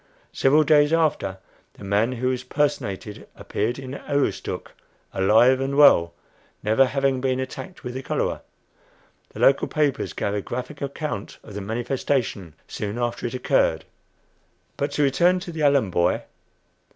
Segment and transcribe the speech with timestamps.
[0.33, 1.37] Several days after,
[1.75, 4.71] the man who was "personated" appeared in Aroostook,
[5.13, 6.15] alive and well,
[6.63, 8.41] never having been attacked with the cholera.
[9.29, 13.85] The local papers gave a graphic account of the "manifestation" soon after it occurred.
[14.75, 16.23] But to return to the Allen boy.